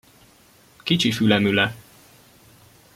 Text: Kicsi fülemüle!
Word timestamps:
Kicsi 0.85 1.11
fülemüle! 1.11 1.71